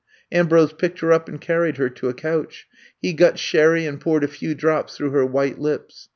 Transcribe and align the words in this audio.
Am 0.31 0.47
brose 0.47 0.73
picked 0.75 1.01
her 1.01 1.13
up 1.13 1.29
and 1.29 1.39
carried 1.39 1.77
her 1.77 1.87
to 1.87 2.09
a 2.09 2.13
couch. 2.15 2.65
He 2.99 3.13
got 3.13 3.37
sherry 3.37 3.85
and 3.85 4.01
poured 4.01 4.23
a 4.23 4.27
few 4.27 4.55
drops 4.55 4.97
through 4.97 5.11
her 5.11 5.27
white 5.27 5.59
lips. 5.61 6.09